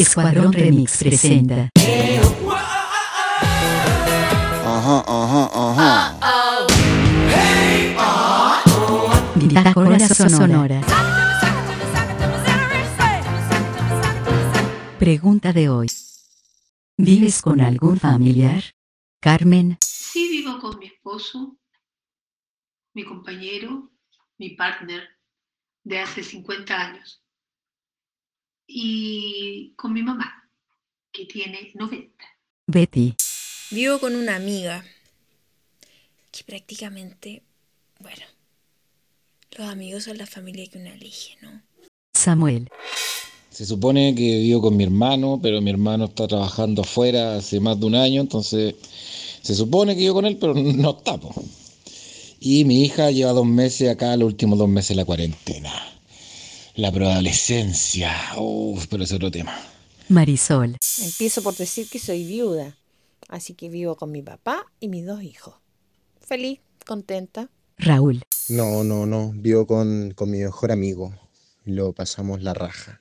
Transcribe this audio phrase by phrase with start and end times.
[0.00, 1.70] Escuadrón Remix presenta.
[4.66, 6.18] Ajá, ajá, ajá.
[9.36, 10.80] Bitácora Sonora.
[14.98, 15.90] Pregunta de hoy.
[16.96, 18.62] ¿Vives con algún familiar?
[19.20, 21.56] Carmen, Sí vivo con mi esposo,
[22.94, 23.90] mi compañero,
[24.38, 25.08] mi partner
[25.82, 27.23] de hace 50 años.
[28.66, 30.48] Y con mi mamá,
[31.12, 32.12] que tiene 90.
[32.66, 33.14] Betty,
[33.70, 34.84] Vivo con una amiga
[36.30, 37.42] que prácticamente,
[38.00, 38.24] bueno,
[39.56, 41.62] los amigos son la familia que uno elige, ¿no?
[42.14, 42.68] Samuel,
[43.50, 47.78] Se supone que vivo con mi hermano, pero mi hermano está trabajando afuera hace más
[47.78, 48.74] de un año, entonces
[49.42, 51.18] se supone que vivo con él, pero no está.
[51.18, 51.34] po.
[52.40, 55.72] Y mi hija lleva dos meses acá, los últimos dos meses de la cuarentena.
[56.76, 59.56] La preadolescencia, uff, pero es otro tema.
[60.08, 62.76] Marisol, Empiezo por decir que soy viuda,
[63.28, 65.54] así que vivo con mi papá y mis dos hijos.
[66.20, 67.48] Feliz, contenta.
[67.78, 69.32] Raúl, No, no, no.
[69.34, 71.14] Vivo con, con mi mejor amigo.
[71.64, 73.00] Lo pasamos la raja.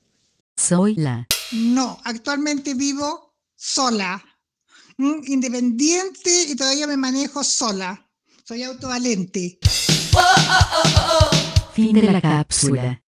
[0.56, 1.28] soy la.
[1.52, 4.24] No, actualmente vivo sola,
[4.98, 5.22] ¿m?
[5.28, 8.08] independiente y todavía me manejo sola.
[8.46, 9.60] Soy autovalente.
[11.74, 13.03] Fin de la cápsula.